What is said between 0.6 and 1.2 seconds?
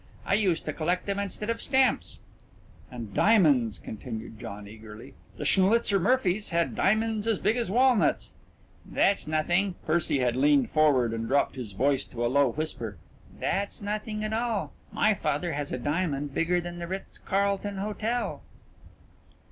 to collect them